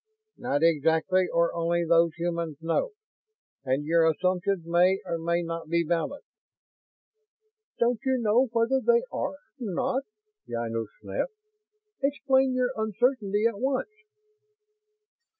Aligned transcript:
"Not 0.39 0.63
exactly 0.63 1.27
or 1.31 1.53
only 1.53 1.85
those 1.85 2.15
humans, 2.17 2.57
no. 2.59 2.89
And 3.63 3.85
your 3.85 4.09
assumptions 4.09 4.65
may 4.65 4.99
or 5.05 5.19
may 5.19 5.43
not 5.43 5.69
be 5.69 5.85
valid." 5.87 6.23
"Don't 7.77 7.99
you 8.03 8.17
know 8.19 8.47
whether 8.51 8.79
they 8.81 9.03
are 9.11 9.35
or 9.37 9.37
not?" 9.59 10.01
Ynos 10.47 10.87
snapped. 11.03 11.33
"Explain 12.01 12.55
your 12.55 12.71
uncertainty 12.75 13.45
at 13.45 13.59
once!" 13.59 13.89